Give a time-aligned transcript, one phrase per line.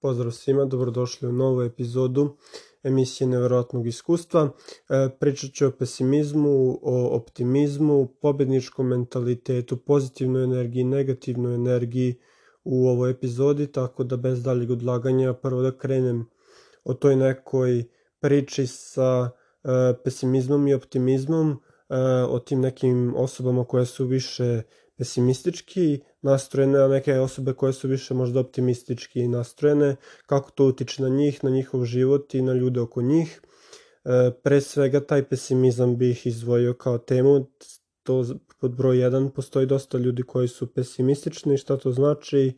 [0.00, 2.36] Pozdrav svima, dobrodošli u novu epizodu
[2.82, 4.50] emisije Neverovatnog iskustva.
[4.88, 12.14] E, pričat ću o pesimizmu, o optimizmu, pobedničkom mentalitetu, pozitivnoj energiji, negativnoj energiji
[12.64, 16.26] u ovoj epizodi, tako da bez daljeg odlaganja prvo da krenem
[16.84, 17.84] o toj nekoj
[18.20, 19.68] priči sa e,
[20.04, 21.96] pesimizmom i optimizmom, e,
[22.28, 24.62] o tim nekim osobama koje su više
[25.00, 29.96] pesimistički nastrojene, a neke osobe koje su više možda optimistički nastrojene,
[30.26, 33.40] kako to utiče na njih, na njihov život i na ljude oko njih.
[34.04, 37.46] E, pre svega taj pesimizam bih izdvojio kao temu,
[38.02, 38.24] to
[38.60, 42.52] pod broj 1 postoji dosta ljudi koji su pesimistični, šta to znači?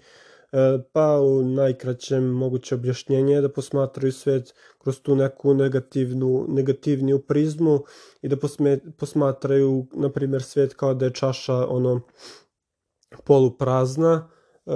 [0.52, 7.18] E, pa u najkraćem moguće objašnjenje je da posmatraju svet kroz tu neku negativnu, negativniju
[7.18, 7.84] prizmu
[8.22, 12.00] i da posme, posmatraju, na primjer, svet kao da je čaša ono
[13.24, 14.28] poluprazna,
[14.66, 14.72] e,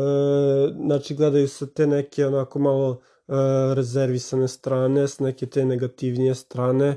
[0.86, 3.32] znači gledaju se te neke onako malo e,
[3.74, 6.88] rezervisane strane, s neke te negativnije strane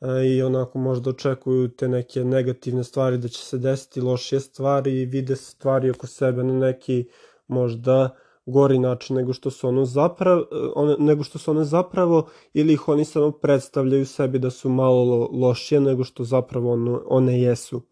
[0.00, 5.00] e, i onako možda očekuju te neke negativne stvari da će se desiti lošije stvari
[5.00, 7.08] i vide stvari oko sebe na neki
[7.52, 8.10] možda
[8.46, 12.88] gori način nego što su ono zapravo, one, nego što su one zapravo ili ih
[12.88, 17.82] oni samo predstavljaju sebi da su malo lošije nego što zapravo ono, one jesu.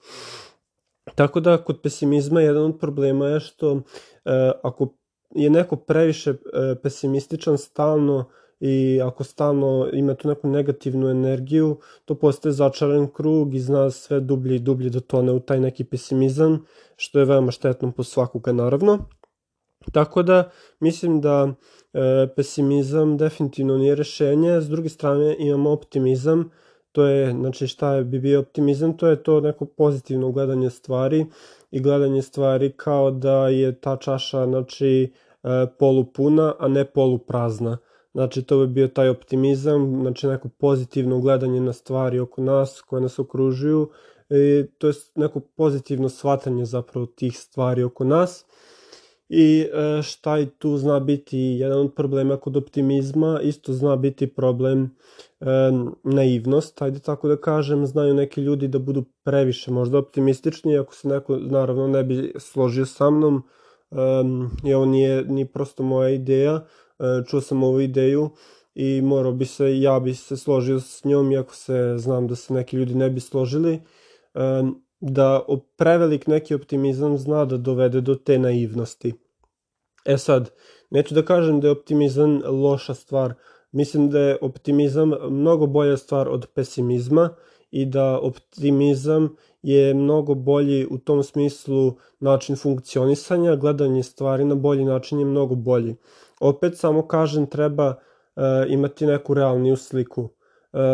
[1.14, 3.72] Tako da kod pesimizma jedan od problema je što
[4.24, 4.88] e, ako
[5.34, 6.36] je neko previše e,
[6.82, 8.24] pesimističan stalno
[8.60, 14.20] i ako stalno ima tu neku negativnu energiju, to postaje začaran krug i zna sve
[14.20, 16.64] dublje i dublje da tone u taj neki pesimizam,
[16.96, 18.98] što je veoma štetno po svakoga naravno.
[19.92, 20.50] Tako da
[20.80, 21.48] mislim da
[21.92, 26.50] e, pesimizam definitivno nije rešenje, s druge strane imamo optimizam,
[26.92, 31.26] to je, znači šta bi bio optimizam, to je to neko pozitivno gledanje stvari
[31.70, 37.78] i gledanje stvari kao da je ta čaša, znači, e, polupuna, a ne poluprazna.
[38.12, 43.02] Znači, to bi bio taj optimizam, znači neko pozitivno gledanje na stvari oko nas, koje
[43.02, 43.90] nas okružuju,
[44.30, 48.44] i to je neko pozitivno shvatanje zapravo tih stvari oko nas
[49.32, 54.26] I e, šta i tu zna biti jedan od problema kod optimizma, isto zna biti
[54.26, 54.90] problem
[55.40, 55.46] e,
[56.04, 61.08] naivnost, ajde tako da kažem, znaju neki ljudi da budu previše možda optimistični, ako se
[61.08, 63.42] neko naravno ne bi složio sa mnom,
[63.90, 63.96] e,
[64.64, 66.64] i ovo nije ni prosto moja ideja,
[66.98, 68.30] e, čuo sam ovu ideju
[68.74, 72.54] i morao bi se, ja bi se složio s njom, iako se znam da se
[72.54, 73.74] neki ljudi ne bi složili,
[74.34, 74.62] e,
[75.00, 75.46] da
[75.76, 79.14] prevelik neki optimizam zna da dovede do te naivnosti.
[80.04, 80.50] E sad,
[80.90, 83.34] neću da kažem da je optimizam loša stvar,
[83.72, 87.30] mislim da je optimizam mnogo bolja stvar od pesimizma
[87.70, 94.84] i da optimizam je mnogo bolji u tom smislu način funkcionisanja, gledanje stvari na bolji
[94.84, 95.96] način je mnogo bolji.
[96.40, 100.28] Opet samo kažem treba uh, imati neku realniju sliku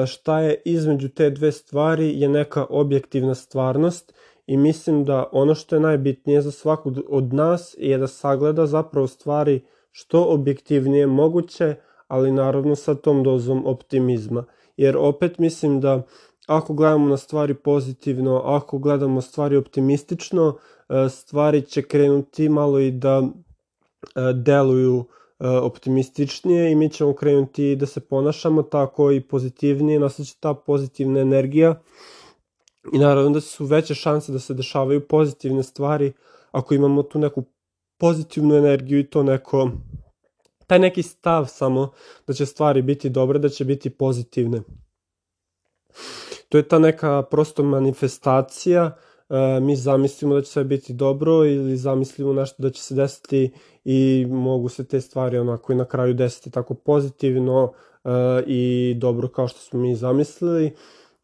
[0.07, 4.15] šta je između te dve stvari je neka objektivna stvarnost
[4.47, 9.07] i mislim da ono što je najbitnije za svakog od nas je da sagleda zapravo
[9.07, 11.75] stvari što objektivnije moguće,
[12.09, 14.45] ali naravno sa tom dozom optimizma.
[14.77, 16.03] Jer opet mislim da
[16.47, 20.59] ako gledamo na stvari pozitivno, ako gledamo stvari optimistično,
[20.89, 27.77] e, stvari će krenuti malo i da e, deluju E, optimističnije i mi ćemo krenuti
[27.77, 31.81] da se ponašamo tako i pozitivnije, nastaće ta pozitivna energija
[32.93, 36.13] i naravno da su veće šanse da se dešavaju pozitivne stvari
[36.51, 37.45] ako imamo tu neku
[37.99, 39.71] pozitivnu energiju i to neko
[40.67, 41.93] taj neki stav samo
[42.27, 44.63] da će stvari biti dobre, da će biti pozitivne.
[46.49, 48.97] To je ta neka prosto manifestacija
[49.29, 53.51] e, mi zamislimo da će sve biti dobro ili zamislimo nešto da će se desiti
[53.85, 57.73] i mogu se te stvari onako i na kraju desiti tako pozitivno
[58.05, 58.09] e,
[58.47, 60.73] i dobro kao što smo mi zamislili.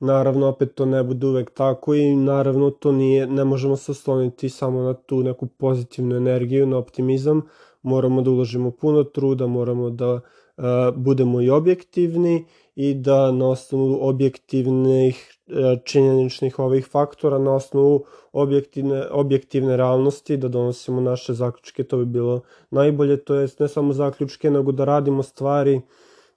[0.00, 4.48] Naravno, opet to ne bude uvek tako i naravno to nije, ne možemo se osloniti
[4.48, 7.42] samo na tu neku pozitivnu energiju, na optimizam.
[7.82, 10.20] Moramo da uložimo puno truda, moramo da uh,
[10.96, 19.08] budemo i objektivni i da na osnovu objektivnih e, činjeničnih ovih faktora, na osnovu objektivne,
[19.10, 22.40] objektivne realnosti da donosimo naše zaključke, to bi bilo
[22.70, 25.80] najbolje, to jest ne samo zaključke, nego da radimo stvari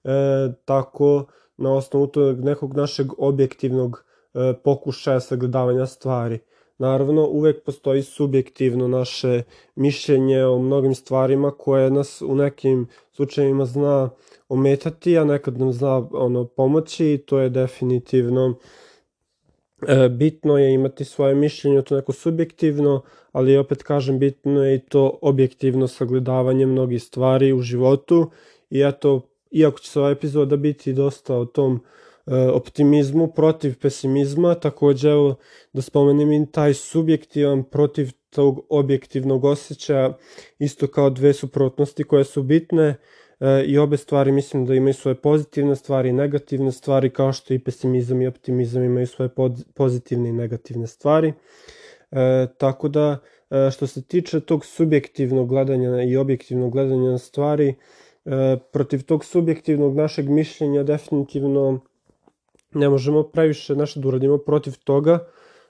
[0.04, 1.26] e, tako
[1.58, 4.04] na osnovu tog nekog našeg objektivnog
[4.34, 6.40] e, pokušaja sagledavanja stvari.
[6.78, 9.44] Naravno, uvek postoji subjektivno naše
[9.76, 14.10] mišljenje o mnogim stvarima koje nas u nekim slučajevima zna
[14.50, 18.56] ometati, a nekad nam zna ono, pomoći i to je definitivno
[19.88, 23.02] e, bitno je imati svoje mišljenje, to neko subjektivno,
[23.32, 28.32] ali opet kažem bitno je i to objektivno sagledavanje mnogih stvari u životu
[28.70, 31.84] i eto, iako će se ova epizoda biti dosta o tom
[32.54, 35.36] optimizmu protiv pesimizma, takođe evo
[35.74, 40.18] da spomenem i taj subjektivan protiv tog objektivnog osjećaja,
[40.60, 42.96] isto kao dve suprotnosti koje su bitne
[43.40, 47.54] e, i obe stvari mislim da imaju svoje pozitivne stvari i negativne stvari, kao što
[47.54, 49.30] i pesimizam i optimizam imaju svoje
[49.74, 51.34] pozitivne i negativne stvari.
[52.12, 53.18] E, tako da,
[53.50, 57.76] e, što se tiče tog subjektivnog gledanja i objektivnog gledanja na stvari,
[58.26, 61.82] e, protiv tog subjektivnog našeg mišljenja definitivno
[62.76, 65.20] ne možemo previše nešto da uradimo protiv toga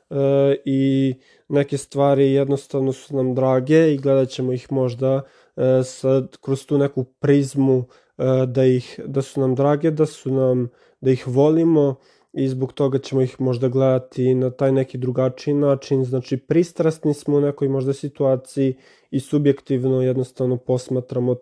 [0.09, 0.15] e,
[0.65, 1.13] i
[1.49, 5.21] neke stvari jednostavno su nam drage i gledat ćemo ih možda
[5.55, 7.85] e, sad kroz tu neku prizmu
[8.17, 10.69] e, da, ih, da su nam drage, da su nam,
[11.01, 11.95] da ih volimo
[12.33, 17.37] i zbog toga ćemo ih možda gledati na taj neki drugačiji način, znači pristrasni smo
[17.37, 18.75] u nekoj možda situaciji
[19.11, 21.35] i subjektivno jednostavno posmatramo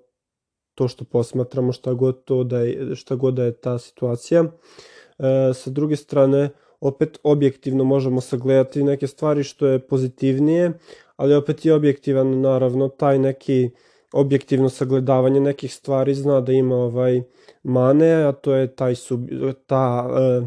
[0.75, 4.44] to što posmatramo šta god, to da je, šta god da je ta situacija.
[4.44, 4.50] E,
[5.54, 6.50] sa druge strane,
[6.80, 10.71] opet objektivno možemo sagledati neke stvari što je pozitivnije,
[11.15, 13.69] ali opet i objektivan naravno taj neki
[14.13, 17.21] objektivno sagledavanje nekih stvari zna da ima ovaj
[17.63, 19.30] mane, a to je taj sub,
[19.68, 20.42] ta e,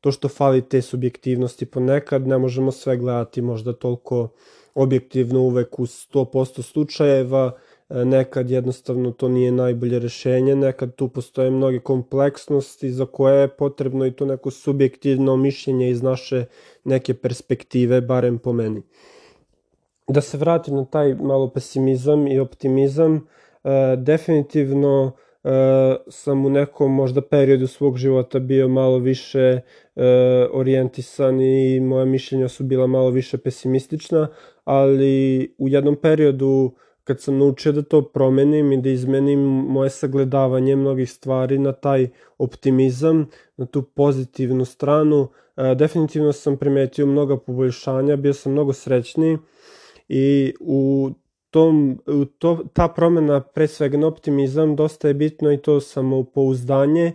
[0.00, 4.28] to što fali te subjektivnosti ponekad ne možemo sve gledati možda toliko
[4.74, 11.50] objektivno uvek u 100% slučajeva E, nekad jednostavno to nije najbolje rešenje, nekad tu postoje
[11.50, 16.44] mnoge kompleksnosti za koje je potrebno i to neko subjektivno mišljenje iz naše
[16.84, 18.82] neke perspektive, barem po meni.
[20.08, 23.26] Da se vratim na taj malo pesimizam i optimizam,
[23.64, 25.12] e, definitivno
[25.44, 25.48] e,
[26.08, 29.60] sam u nekom možda periodu svog života bio malo više
[30.52, 34.28] orijentisan i moja mišljenja su bila malo više pesimistična,
[34.64, 36.72] ali u jednom periodu
[37.06, 42.08] kad sam naučio da to promenim i da izmenim moje sagledavanje mnogih stvari na taj
[42.38, 43.26] optimizam,
[43.56, 49.38] na tu pozitivnu stranu, e, definitivno sam primetio mnoga poboljšanja, bio sam mnogo srećniji
[50.08, 51.10] i u
[51.50, 57.12] tom, u to, ta promena pre svega na optimizam dosta je bitno i to samopouzdanje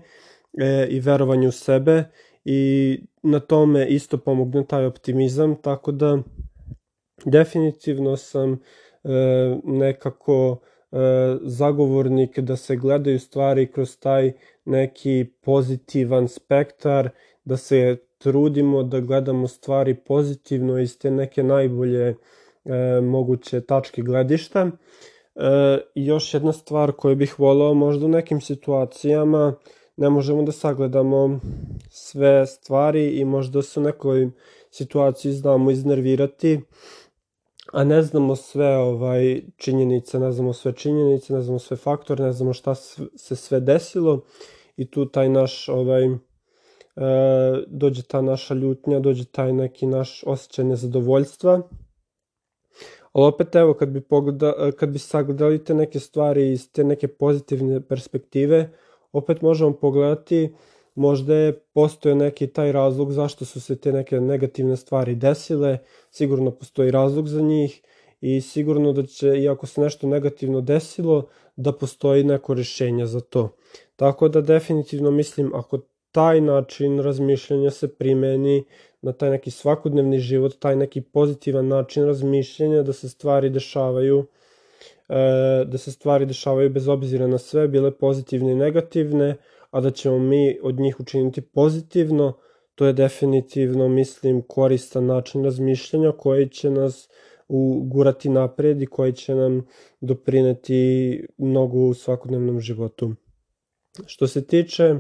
[0.62, 2.04] e, i verovanje u sebe
[2.46, 6.18] i na tome isto pomogne taj optimizam, tako da
[7.26, 8.60] definitivno sam
[9.64, 10.58] nekako
[10.92, 10.98] e,
[11.42, 14.32] zagovornik da se gledaju stvari kroz taj
[14.66, 17.10] neki pozitivan spektar,
[17.44, 22.16] da se trudimo da gledamo stvari pozitivno iz te neke najbolje e,
[23.02, 24.72] moguće tačke gledišta.
[25.36, 29.56] E, još jedna stvar koju bih volao možda u nekim situacijama
[29.98, 31.40] ne možemo da sagledamo
[31.90, 34.30] sve stvari i možda se u nekoj
[34.72, 36.62] situaciji znamo iznervirati
[37.74, 42.32] a ne znamo sve ovaj činjenice, ne znamo sve činjenice, ne znamo sve faktore, ne
[42.32, 42.76] znamo šta
[43.16, 44.22] se sve desilo
[44.78, 46.12] i tu taj naš ovaj e,
[47.68, 51.62] dođe ta naša ljutnja, dođe taj neki naš osjećaj nezadovoljstva.
[53.14, 57.08] Ali opet evo kad bi, pogleda, kad bi sagledali te neke stvari iz te neke
[57.08, 58.70] pozitivne perspektive,
[59.12, 60.56] opet možemo pogledati
[60.96, 65.78] možda je postoje neki taj razlog zašto su se te neke negativne stvari desile,
[66.12, 67.82] sigurno postoji razlog za njih
[68.22, 73.50] i sigurno da će, iako se nešto negativno desilo, da postoji neko rešenje za to.
[73.96, 75.80] Tako da definitivno mislim, ako
[76.12, 78.66] taj način razmišljanja se primeni
[79.02, 84.26] na taj neki svakodnevni život, taj neki pozitivan način razmišljanja, da se stvari dešavaju,
[85.10, 89.36] e, da se stvari dešavaju bez obzira na sve, bile pozitivne i negativne,
[89.72, 92.34] a da ćemo mi od njih učiniti pozitivno,
[92.76, 97.10] to je definitivno, mislim, koristan način razmišljanja koji će nas
[97.48, 99.68] ugurati napred i koji će nam
[100.02, 103.14] doprineti mnogo u svakodnevnom životu.
[104.06, 105.00] Što se tiče e,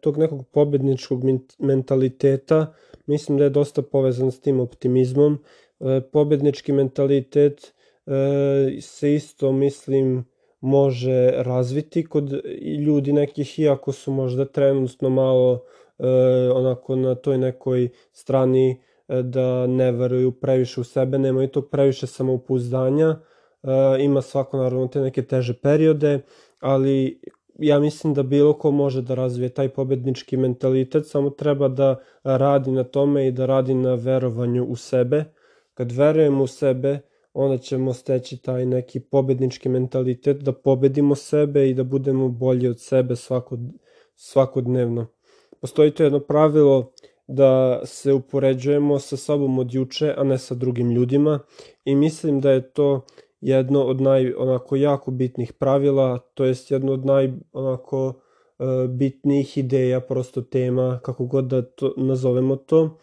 [0.00, 1.22] tog nekog pobedničkog
[1.58, 2.74] mentaliteta,
[3.06, 5.38] mislim da je dosta povezan s tim optimizmom.
[5.80, 7.74] E, pobednički mentalitet
[8.06, 10.24] e, se isto, mislim,
[10.62, 12.32] može razviti kod
[12.86, 15.62] ljudi nekih, iako su možda trenutno malo
[15.98, 16.06] e,
[16.54, 18.70] onako na toj nekoj strani
[19.08, 23.08] e, da ne veruju previše u sebe, nemaju tog previše samopouzdanja,
[23.62, 23.68] e,
[24.00, 26.20] ima svako naravno te neke teže periode,
[26.60, 27.20] ali
[27.58, 32.70] ja mislim da bilo ko može da razvije taj pobednički mentalitet, samo treba da radi
[32.70, 35.24] na tome i da radi na verovanju u sebe.
[35.74, 37.00] Kad verujemo u sebe,
[37.32, 42.80] onda ćemo steći taj neki pobednički mentalitet, da pobedimo sebe i da budemo bolji od
[42.80, 43.60] sebe svakod,
[44.14, 45.06] svakodnevno.
[45.60, 46.92] Postoji to jedno pravilo
[47.26, 51.38] da se upoređujemo sa sobom od juče, a ne sa drugim ljudima
[51.84, 53.04] i mislim da je to
[53.40, 58.14] jedno od naj onako jako bitnih pravila, to jest jedno od naj onako
[58.58, 62.98] e, bitnijih ideja, prosto tema, kako god da to nazovemo to.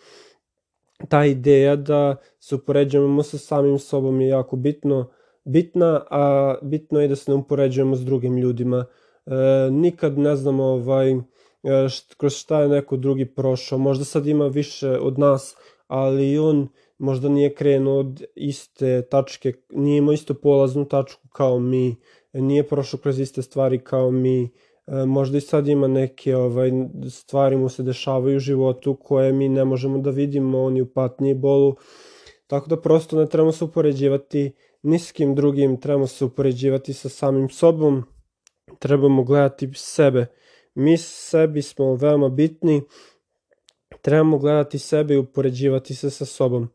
[1.08, 5.10] Ta ideja da se upoređujemo sa samim sobom je jako bitno,
[5.44, 8.86] bitna, a bitno je da se ne upoređujemo s drugim ljudima.
[9.26, 9.32] E,
[9.72, 11.16] nikad ne znamo ovaj,
[11.64, 13.80] E, št, kroz šta je neko drugi prošao.
[13.80, 15.56] Možda sad ima više od nas,
[15.88, 21.96] ali on možda nije krenuo od iste tačke, nije imao isto polaznu tačku kao mi,
[22.34, 24.50] nije prošao kroz iste stvari kao mi,
[25.08, 26.72] možda i sad ima neke ovaj,
[27.10, 31.32] stvari mu se dešavaju u životu koje mi ne možemo da vidimo, oni u patnji
[31.32, 31.76] i bolu,
[32.48, 34.52] tako da prosto ne trebamo se upoređivati
[34.84, 38.04] ni s kim drugim, trebamo se upoređivati sa samim sobom,
[38.80, 40.26] trebamo gledati sebe,
[40.76, 42.82] Mi sebi smo veoma bitni,
[44.02, 46.70] trebamo gledati sebe i upoređivati se sa sobom.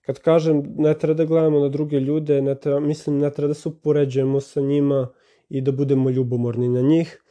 [0.00, 3.54] Kad kažem ne treba da gledamo na druge ljude, ne treba, mislim ne treba da
[3.54, 5.08] se upoređujemo sa njima
[5.48, 7.22] i da budemo ljubomorni na njih,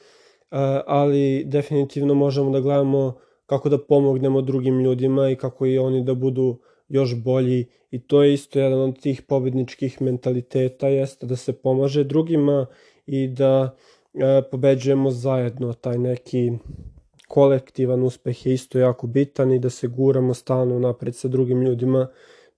[0.86, 6.14] ali definitivno možemo da gledamo kako da pomognemo drugim ljudima i kako i oni da
[6.14, 11.54] budu još bolji i to je isto jedan od tih pobedničkih mentaliteta jeste da se
[11.54, 12.66] pomaže drugima
[13.06, 13.76] i da
[14.20, 16.52] E, pobeđujemo zajedno, taj neki
[17.28, 22.08] kolektivan uspeh je isto jako bitan i da se guramo stalno napred sa drugim ljudima,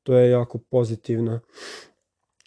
[0.04, 1.40] to je jako pozitivno.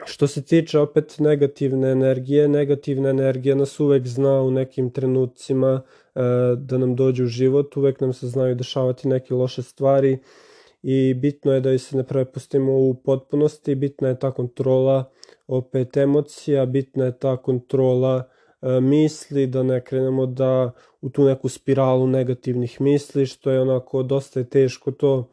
[0.04, 5.82] Što se tiče opet negativne energije, negativna energija nas uvek zna u nekim trenucima
[6.14, 6.20] e,
[6.56, 10.18] da nam dođe u život, uvek nam se znaju dešavati neke loše stvari
[10.82, 15.10] i bitno je da se ne prepustimo u potpunosti, bitna je ta kontrola
[15.46, 18.28] opet emocija, bitna je ta kontrola
[18.62, 24.02] E, misli, da ne krenemo da u tu neku spiralu negativnih misli, što je onako
[24.02, 25.28] dosta je teško to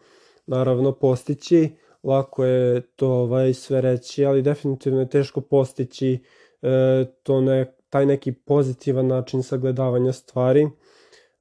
[0.47, 1.69] naravno postići,
[2.03, 6.23] lako je to ovaj, sve reći, ali definitivno je teško postići
[6.61, 10.61] e, to ne, taj neki pozitivan način sagledavanja stvari.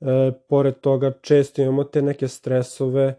[0.01, 3.19] E, pored toga često imamo te neke stresove e,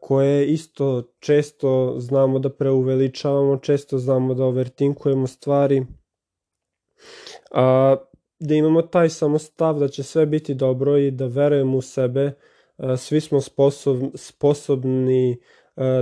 [0.00, 5.86] koje isto često znamo da preuveličavamo, često znamo da overtinkujemo stvari,
[7.50, 7.96] a,
[8.38, 12.32] da imamo taj samo stav da će sve biti dobro i da verujemo u sebe,
[12.76, 15.40] a, svi smo sposob, sposobni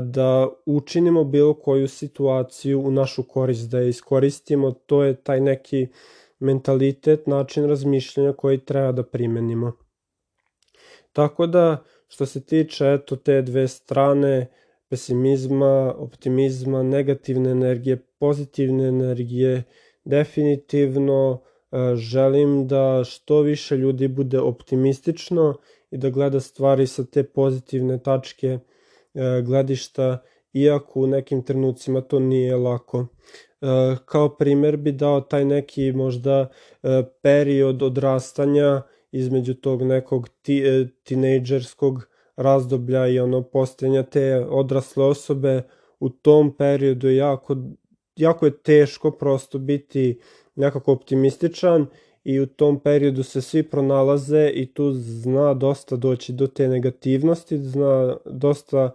[0.02, 5.86] da učinimo bilo koju situaciju u našu korist, da je iskoristimo, to je taj neki
[6.38, 9.72] mentalitet, način razmišljanja koji treba da primenimo.
[11.12, 14.46] Tako da, što se tiče eto te dve strane,
[14.88, 19.62] pesimizma, optimizma, negativne energije, pozitivne energije,
[20.04, 21.40] definitivno
[21.72, 25.54] e, želim da što više ljudi bude optimistično
[25.90, 28.58] i da gleda stvari sa te pozitivne tačke e,
[29.44, 30.18] gledišta,
[30.52, 33.06] iako u nekim trenucima to nije lako.
[33.60, 33.66] E,
[34.04, 36.48] kao primer bi dao taj neki možda
[37.22, 40.62] period odrastanja između tog nekog ti,
[41.02, 45.62] tinejdžerskog razdoblja i ono postajanja te odrasle osobe
[46.00, 47.56] u tom periodu jako
[48.16, 50.20] jako je teško prosto biti
[50.54, 51.86] nekako optimističan
[52.24, 57.58] i u tom periodu se svi pronalaze i tu zna dosta doći do te negativnosti,
[57.58, 58.94] zna dosta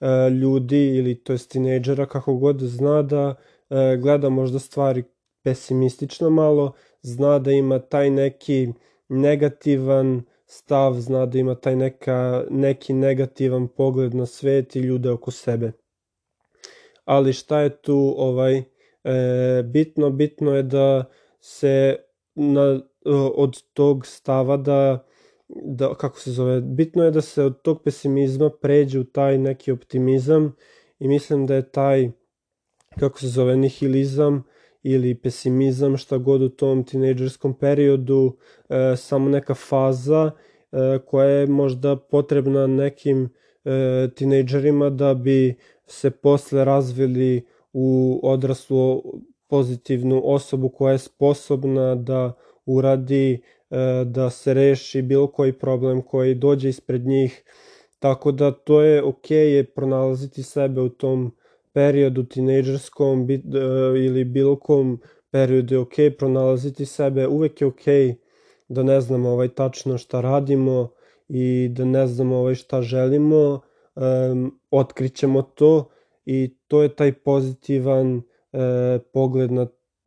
[0.00, 3.34] e, ljudi ili to jest tinejdžera kako god zna da
[3.70, 5.04] e, gleda možda stvari
[5.42, 6.72] pesimistično malo,
[7.02, 8.68] zna da ima taj neki
[9.08, 15.30] negativan stav, zna da ima taj neka, neki negativan pogled na svet i ljude oko
[15.30, 15.72] sebe.
[17.04, 18.62] Ali šta je tu ovaj
[19.04, 21.04] e, bitno bitno je da
[21.40, 21.96] se
[22.36, 22.80] na,
[23.34, 25.06] od tog stava da
[25.48, 29.72] da kako se zove bitno je da se od tog pesimizma pređe u taj neki
[29.72, 30.56] optimizam
[30.98, 32.10] i mislim da je taj
[32.98, 34.44] kako se zove nihilizam
[34.82, 38.36] ili pesimizam šta god u tom tinejdžerskom periodu
[38.68, 40.30] e, samo neka faza
[40.72, 43.28] e, koja je možda potrebna nekim
[43.64, 45.54] e, tinejdžerima da bi
[45.86, 49.02] se posle razvili u odraslu
[49.48, 52.32] pozitivnu osobu koja je sposobna da
[52.66, 57.44] uradi, e, da se reši bilo koji problem koji dođe ispred njih.
[57.98, 61.32] Tako da to je ok je pronalaziti sebe u tom
[61.72, 63.40] periodu tinejdžerskom e,
[64.04, 65.00] ili bilo kom
[65.30, 67.26] periodu je ok pronalaziti sebe.
[67.26, 67.84] Uvek je ok
[68.68, 70.88] da ne znamo ovaj tačno šta radimo
[71.28, 73.60] i da ne znamo ovaj šta želimo
[73.94, 75.90] um, otkrićemo to
[76.24, 78.22] i to je taj pozitivan
[78.52, 79.66] e, pogled na,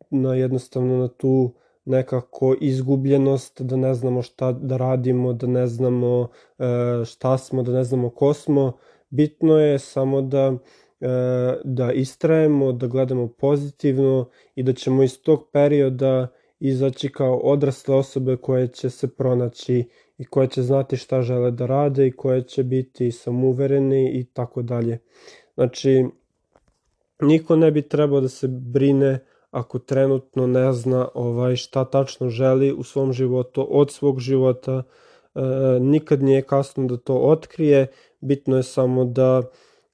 [0.09, 1.53] na jednostavno na tu
[1.85, 6.27] nekako izgubljenost, da ne znamo šta da radimo, da ne znamo
[6.59, 6.65] e,
[7.05, 8.77] šta smo, da ne znamo ko smo.
[9.09, 10.53] Bitno je samo da
[11.01, 11.07] e,
[11.63, 16.27] da istrajemo, da gledamo pozitivno i da ćemo iz tog perioda
[16.59, 19.83] izaći kao odrasle osobe koje će se pronaći
[20.17, 24.61] i koje će znati šta žele da rade i koje će biti samouvereni i tako
[24.61, 24.99] dalje.
[25.55, 26.05] Znači,
[27.21, 29.19] niko ne bi trebao da se brine
[29.51, 34.83] ako trenutno ne zna ovaj šta tačno želi u svom životu od svog života.
[35.35, 35.41] E,
[35.79, 37.87] nikad nije kasno da to otkrije,
[38.19, 39.41] bitno je samo da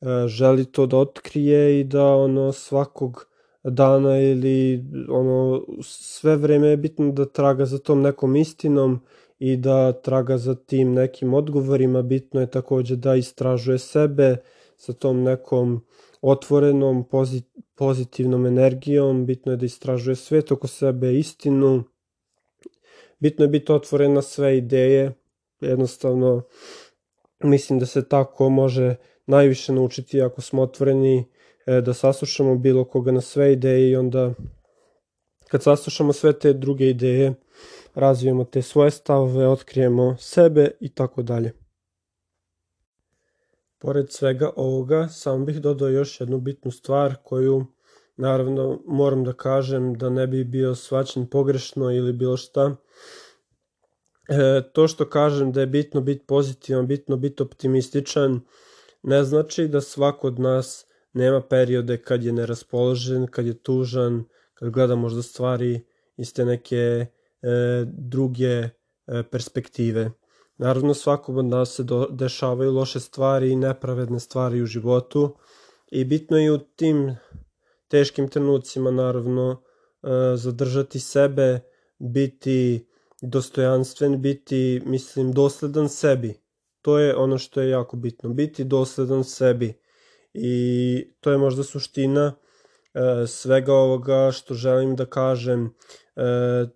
[0.02, 3.28] e, želi to da otkrije i da ono svakog
[3.64, 9.00] dana ili ono sve vreme je bitno da traga za tom nekom istinom
[9.40, 14.38] i da traga za tim nekim odgovorima, bitno je takođe da istražuje sebe
[14.78, 15.82] sa tom nekom
[16.22, 17.06] otvorenom,
[17.76, 21.84] pozitivnom energijom, bitno je da istražuje svet oko sebe, istinu,
[23.20, 25.14] bitno je biti otvoren na sve ideje,
[25.62, 26.42] jednostavno
[27.44, 28.96] mislim da se tako može
[29.26, 31.26] najviše naučiti ako smo otvoreni
[31.66, 34.34] e, da saslušamo bilo koga na sve ideje i onda
[35.48, 37.34] kad saslušamo sve te druge ideje
[37.96, 41.65] razvijemo te svoje stavove, otkrijemo sebe i tako dalje.
[43.86, 47.66] Pored svega ovoga, samo bih dodao još jednu bitnu stvar koju
[48.18, 52.76] naravno moram da kažem da ne bi bio svačan pogrešno ili bilo šta.
[54.30, 58.42] E, to što kažem da je bitno biti pozitivan, bitno biti optimističan,
[59.04, 64.24] ne znači da svako od nas nema periode kad je neraspoložen, kad je tužan,
[64.54, 65.86] kad gleda možda stvari
[66.18, 67.08] iz te neke e,
[67.86, 68.70] druge e,
[69.32, 70.12] perspektive.
[70.58, 75.36] Naravno, svakom od nas se do, dešavaju loše stvari i nepravedne stvari u životu
[75.92, 77.18] i bitno je u tim
[77.88, 79.62] teškim trenucima, naravno,
[80.04, 81.60] e, zadržati sebe,
[82.00, 82.88] biti
[83.22, 86.34] dostojanstven, biti, mislim, dosledan sebi.
[86.82, 89.74] To je ono što je jako bitno, biti dosledan sebi.
[90.34, 92.36] I to je možda suština
[92.94, 95.74] e, svega ovoga što želim da kažem,
[96.16, 96.22] e,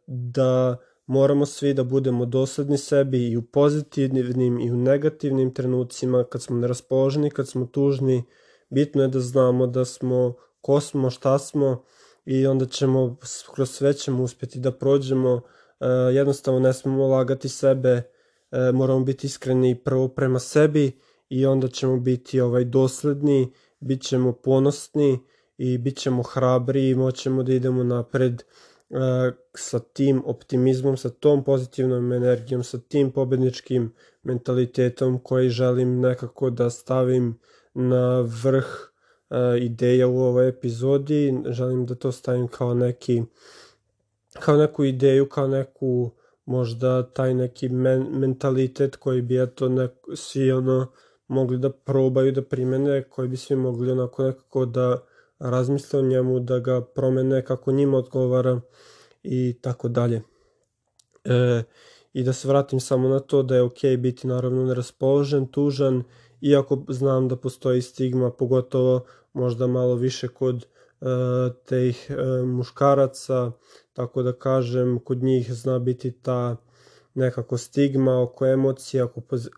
[0.07, 0.77] da
[1.09, 6.57] moramo svi da budemo dosledni sebi i u pozitivnim i u negativnim trenucima, kad smo
[6.57, 8.23] neraspoloženi, kad smo tužni,
[8.69, 11.83] bitno je da znamo da smo ko smo, šta smo
[12.25, 13.17] i onda ćemo,
[13.53, 15.41] kroz sve ćemo uspjeti da prođemo,
[15.79, 21.67] e, jednostavno ne smemo lagati sebe, e, moramo biti iskreni prvo prema sebi i onda
[21.67, 25.19] ćemo biti ovaj dosledni, bit ćemo ponosni
[25.57, 28.43] i bit ćemo hrabri i moćemo da idemo napred
[29.55, 36.69] sa tim optimizmom, sa tom pozitivnom energijom, sa tim pobedničkim mentalitetom koji želim nekako da
[36.69, 37.39] stavim
[37.73, 38.65] na vrh
[39.61, 41.43] ideja u ovoj epizodi.
[41.45, 43.23] Želim da to stavim kao neki
[44.39, 46.11] kao neku ideju, kao neku
[46.45, 50.91] možda taj neki men, mentalitet koji bi eto nek, svi ono
[51.27, 54.99] mogli da probaju da primene, koji bi svi mogli onako nekako da
[55.39, 58.61] razmisle o njemu, da ga promene kako njima odgovara
[59.23, 60.21] i tako dalje.
[61.25, 61.63] E,
[62.13, 66.03] I da se vratim samo na to da je ok biti naravno neraspoložen, tužan,
[66.41, 71.05] iako znam da postoji stigma, pogotovo možda malo više kod e,
[71.65, 73.51] teh e, muškaraca,
[73.93, 76.55] tako da kažem, kod njih zna biti ta
[77.13, 79.07] nekako stigma oko emocija,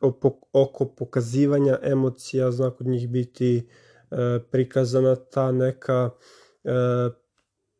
[0.01, 3.90] oko, oko, pokazivanja emocija, zna kod njih biti e,
[4.51, 6.09] prikazana ta neka
[6.63, 7.09] e,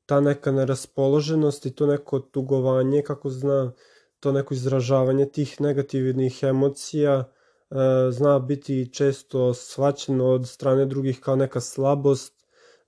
[0.06, 3.72] ta neka neraspoloženost i to neko tugovanje, kako zna,
[4.20, 7.76] to neko izražavanje tih negativnih emocija e,
[8.12, 12.34] zna biti često svaćeno od strane drugih kao neka slabost,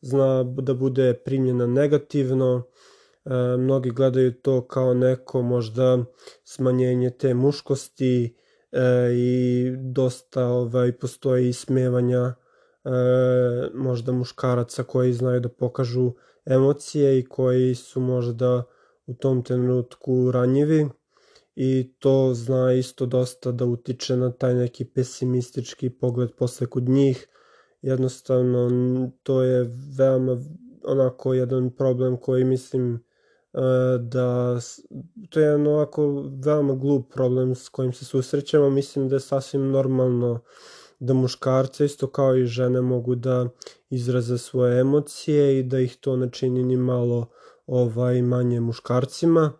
[0.01, 2.63] zna da bude primljena negativno,
[3.25, 6.05] e, mnogi gledaju to kao neko možda
[6.43, 8.35] smanjenje te muškosti
[8.71, 8.79] e,
[9.13, 12.35] i dosta ovaj, postoji ismevanja
[13.73, 16.11] možda muškaraca koji znaju da pokažu
[16.45, 18.63] emocije i koji su možda
[19.05, 20.89] u tom trenutku ranjivi
[21.55, 27.27] i to zna isto dosta da utiče na taj neki pesimistički pogled posle kod njih.
[27.81, 28.69] Jednostavno,
[29.23, 30.37] to je veoma
[30.83, 33.59] onako jedan problem koji mislim e,
[33.99, 34.59] da
[35.29, 38.69] to je onako veoma glup problem s kojim se susrećemo.
[38.69, 40.39] Mislim da je sasvim normalno
[41.03, 43.49] da muškarce isto kao i žene mogu da
[43.89, 47.27] izraze svoje emocije i da ih to ne čini ni malo
[47.67, 49.51] ovaj, manje muškarcima,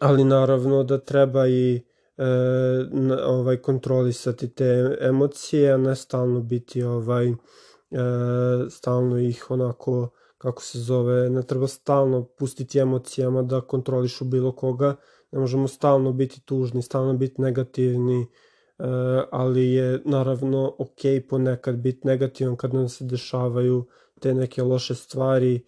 [0.00, 1.76] ali naravno da treba i
[2.16, 2.24] e,
[3.24, 7.34] ovaj kontrolisati te emocije, a ne stalno biti ovaj e,
[8.70, 14.96] stalno ih onako kako se zove, ne treba stalno pustiti emocijama da kontrolišu bilo koga,
[15.32, 18.26] ne možemo stalno biti tužni, stalno biti negativni,
[19.30, 23.86] ali je naravno ok ponekad biti negativan kad nam se dešavaju
[24.20, 25.64] te neke loše stvari,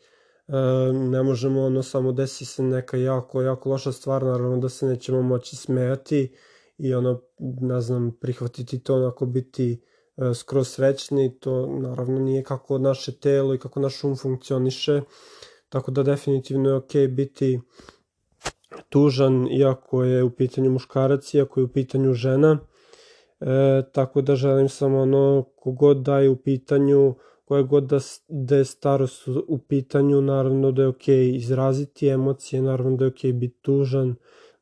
[0.48, 0.54] uh,
[0.96, 5.22] ne možemo ono samo desi se neka jako, jako loša stvar, naravno da se nećemo
[5.22, 6.34] moći smejati
[6.78, 7.20] i ono,
[7.60, 9.82] ne znam, prihvatiti to onako biti
[10.16, 15.02] E, skroz srećni, to naravno nije kako naše telo i kako naš um funkcioniše,
[15.68, 17.60] tako da definitivno je ok biti
[18.88, 22.58] tužan iako je u pitanju muškarac, iako je u pitanju žena,
[23.42, 28.56] e, tako da želim samo ono kogod da je u pitanju, koje god da, da
[28.56, 33.58] je starost u pitanju, naravno da je ok izraziti emocije, naravno da je ok biti
[33.62, 34.14] tužan,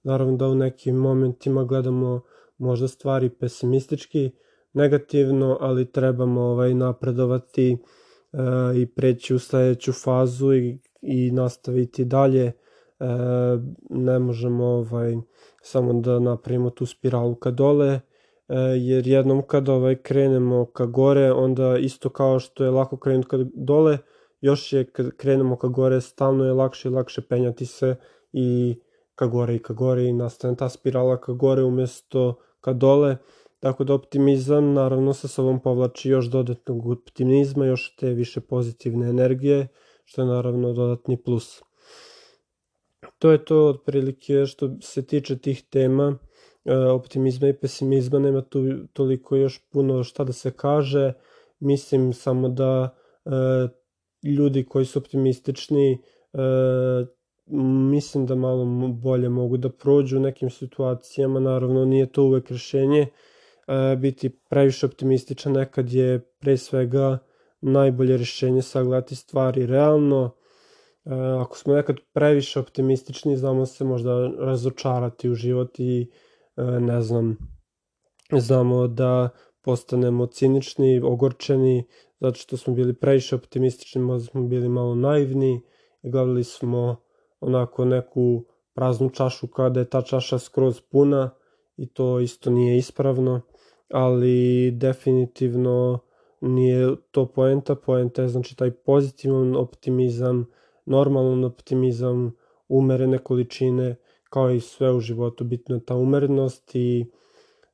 [0.03, 2.21] naravno da u nekim momentima gledamo
[2.59, 4.31] možda stvari pesimistički,
[4.73, 7.79] negativno, ali trebamo ovaj napredovati e,
[8.77, 12.45] i preći u sledeću fazu i, i nastaviti dalje.
[12.47, 12.53] E,
[13.90, 15.16] ne možemo ovaj
[15.62, 18.01] samo da napravimo tu spiralu ka dole,
[18.79, 23.37] jer jednom kad ovaj krenemo ka gore, onda isto kao što je lako krenuti ka
[23.55, 23.99] dole,
[24.41, 27.97] još je kad krenemo ka gore, stalno je lakše i lakše penjati se
[28.33, 28.81] i
[29.15, 33.17] ka gore i ka gore i nastane ta spirala ka gore umesto ka dole.
[33.61, 39.69] Tako da optimizam naravno sa sobom povlači još dodatnog optimizma, još te više pozitivne energije,
[40.05, 41.63] što je naravno dodatni plus.
[43.19, 46.30] To je to otprilike što se tiče tih tema e,
[46.94, 51.12] optimizma i pesimizma, nema tu toliko još puno šta da se kaže,
[51.61, 53.31] mislim samo da e,
[54.29, 55.99] ljudi koji su optimistični e,
[57.90, 63.07] mislim da malo bolje mogu da prođu u nekim situacijama, naravno nije to uvek rešenje,
[63.70, 67.18] E, biti previše optimističan nekad je pre svega
[67.61, 70.31] najbolje rešenje sagledati stvari realno.
[71.05, 76.07] E, ako smo nekad previše optimistični, znamo se možda razočarati u život i e,
[76.81, 77.37] ne znam,
[78.33, 79.29] znamo da
[79.62, 81.85] postanemo cinični, ogorčeni,
[82.20, 85.62] zato što smo bili previše optimistični, možda smo bili malo naivni
[86.03, 86.96] i gledali smo
[87.40, 88.44] onako neku
[88.75, 91.31] praznu čašu kada je ta čaša skroz puna
[91.77, 93.40] i to isto nije ispravno
[93.90, 95.99] ali definitivno
[96.40, 100.46] nije to poenta, poenta je znači taj pozitivan optimizam,
[100.87, 102.37] normalan optimizam,
[102.68, 103.96] umerene količine,
[104.31, 107.01] kao i sve u životu, bitno je ta umerenost i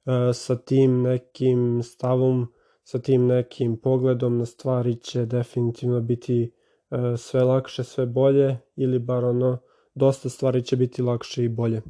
[0.06, 2.52] e, sa tim nekim stavom,
[2.84, 6.52] sa tim nekim pogledom na stvari će definitivno biti
[6.90, 9.58] e, sve lakše, sve bolje ili bar ono,
[9.94, 11.82] dosta stvari će biti lakše i bolje.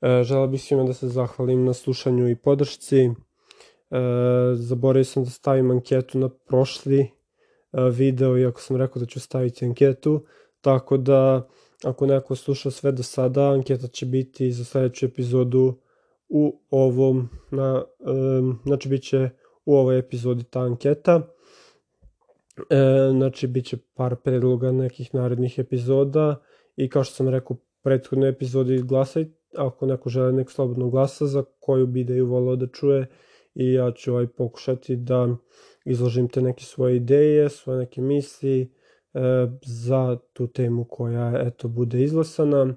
[0.00, 3.00] E, želeo bih svima da se zahvalim na slušanju i podršci.
[3.04, 3.12] E,
[4.54, 7.08] zaboravio sam da stavim anketu na prošli e,
[7.90, 10.24] video, iako sam rekao da ću staviti anketu,
[10.60, 11.48] tako da
[11.84, 15.78] ako neko sluša sve do sada, anketa će biti za sledeću epizodu
[16.28, 17.84] u ovom, na,
[18.64, 19.30] znači bit će
[19.64, 21.20] u ovoj epizodi ta anketa.
[22.70, 26.42] E, znači, bit će par predloga nekih narednih epizoda
[26.76, 31.26] i kao što sam rekao u prethodnoj epizodi, glasajte ako neko žele nek slobodno glasa
[31.26, 33.06] za koju bi ideju volao da čuje
[33.54, 35.36] i ja ću ovaj pokušati da
[35.84, 38.72] izložim te neke svoje ideje, svoje neke misli
[39.62, 42.74] za tu temu koja eto bude izglasana.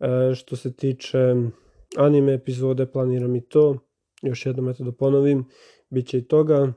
[0.00, 1.34] E, što se tiče
[1.96, 3.78] anime epizode, planiram i to.
[4.22, 5.44] Još jednom eto da ponovim,
[5.90, 6.72] bit će i toga.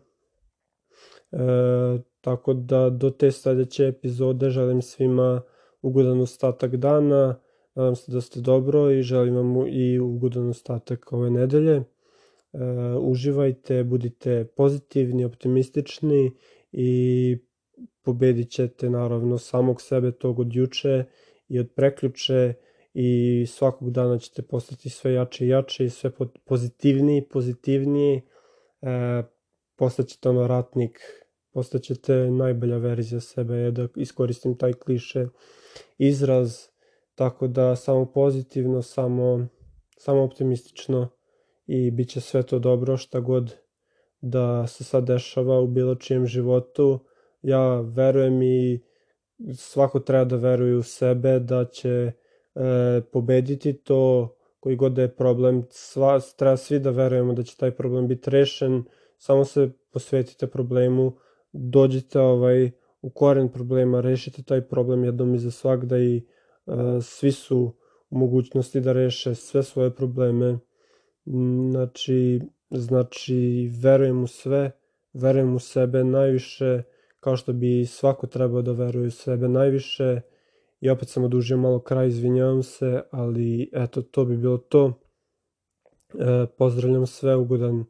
[1.32, 1.38] E,
[2.22, 5.42] tako da do te sledeće epizode želim svima
[5.82, 7.40] ugodan ostatak dana
[7.78, 11.76] Nadam se da ste dobro i želim vam i ugodan ostatak ove nedelje.
[11.76, 11.84] E,
[13.02, 16.32] uživajte, budite pozitivni, optimistični
[16.72, 17.38] i
[18.04, 21.04] pobedit ćete naravno samog sebe tog od juče
[21.48, 22.54] i od preključe
[22.94, 26.12] i svakog dana ćete postati sve jače i jače i sve
[26.46, 28.22] pozitivniji, pozitivniji.
[28.82, 29.24] E,
[29.76, 31.00] postaćete ono ratnik,
[31.54, 35.28] postaćete najbolja verzija sebe, da iskoristim taj kliše
[35.98, 36.68] izraz
[37.18, 39.48] Tako da samo pozitivno, samo,
[39.98, 41.10] samo optimistično
[41.68, 43.56] i bit će sve to dobro šta god
[44.22, 47.00] da se sad dešava u bilo čijem životu.
[47.42, 48.80] Ja verujem i
[49.54, 52.12] svako treba da veruje u sebe da će e,
[53.12, 55.64] pobediti to koji god da je problem.
[55.70, 58.84] Sva, treba svi da verujemo da će taj problem biti rešen.
[59.18, 61.18] Samo se posvetite problemu,
[61.52, 62.72] dođite ovaj,
[63.02, 66.22] u koren problema, rešite taj problem jednom i za svakda i
[67.02, 67.76] svi su
[68.10, 70.60] u mogućnosti da reše sve svoje probleme.
[71.72, 74.72] Znači, znači verujem u sve,
[75.14, 76.84] verujem u sebe najviše
[77.28, 80.22] kao što bi svako trebao da veruje u sebe najviše.
[80.80, 84.94] I opet sam odužio malo kraj, izvinjavam se, ali eto, to bi bilo to.
[86.14, 87.86] E, pozdravljam sve, ugodan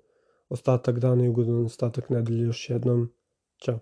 [0.49, 3.13] ostatak dana i ugodan ostatak nedelje još jednom.
[3.57, 3.79] Ćao.